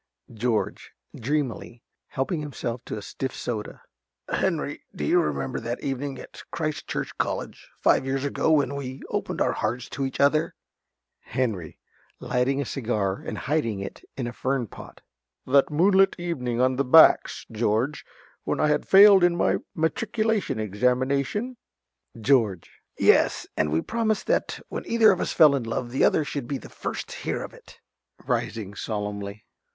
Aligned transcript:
_~George~ 0.35 0.93
(dreamily, 1.15 1.83
helping 2.07 2.41
himself 2.41 2.83
to 2.85 2.97
a 2.97 3.03
stiff 3.03 3.35
soda). 3.35 3.83
Henry, 4.29 4.81
do 4.95 5.05
you 5.05 5.21
remember 5.21 5.59
that 5.59 5.83
evening 5.83 6.17
at 6.17 6.41
Christ 6.49 6.87
Church 6.87 7.15
College, 7.19 7.69
five 7.83 8.03
years 8.03 8.23
ago, 8.25 8.49
when 8.51 8.73
we 8.73 9.03
opened 9.09 9.41
our 9.41 9.51
hearts 9.51 9.87
to 9.89 10.03
each 10.03 10.19
other?... 10.19 10.55
~Henry~ 11.19 11.77
(lighting 12.19 12.59
a 12.59 12.65
cigar 12.65 13.19
and 13.21 13.37
hiding 13.37 13.79
it 13.79 14.03
in 14.17 14.25
a 14.25 14.33
fern 14.33 14.65
pot). 14.65 15.01
That 15.45 15.69
moonlight 15.69 16.15
evening 16.17 16.59
on 16.59 16.77
the 16.77 16.83
Backs, 16.83 17.45
George, 17.51 18.03
when 18.43 18.59
I 18.59 18.69
had 18.69 18.87
failed 18.87 19.23
in 19.23 19.35
my 19.35 19.57
Matriculation 19.75 20.57
examination? 20.59 21.57
~George.~ 22.19 22.71
Yes; 22.97 23.45
and 23.55 23.71
we 23.71 23.81
promised 23.81 24.25
that 24.25 24.59
when 24.67 24.83
either 24.87 25.11
of 25.11 25.21
us 25.21 25.31
fell 25.31 25.53
in 25.55 25.63
love 25.65 25.91
the 25.91 26.03
other 26.03 26.25
should 26.25 26.47
be 26.47 26.57
the 26.57 26.69
first 26.69 27.09
to 27.09 27.17
hear 27.17 27.43
of 27.43 27.53
it? 27.53 27.79
(_Rising 28.23 28.75
solemnly. 28.75 29.45